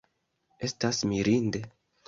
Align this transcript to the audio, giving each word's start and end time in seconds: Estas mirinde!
Estas 0.69 1.03
mirinde! 1.11 1.65